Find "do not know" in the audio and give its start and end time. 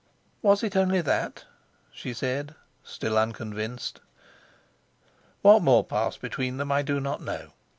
6.81-7.51